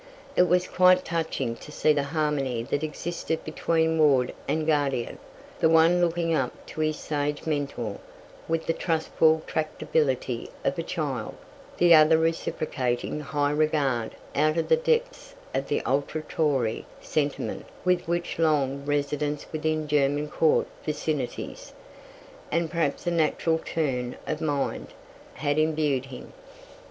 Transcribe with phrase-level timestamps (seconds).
[0.35, 5.19] It was quite touching to see the harmony that existed between ward and guardian,
[5.59, 7.99] the one looking up to his sage Mentor
[8.47, 11.35] with the trustful tractability of a child,
[11.77, 18.07] the other reciprocating high regard out of the depths of that ultra Tory sentiment with
[18.07, 21.73] which long residence within German Court vicinities,
[22.51, 24.95] and perhaps a natural turn of mind,
[25.35, 26.33] had imbued him.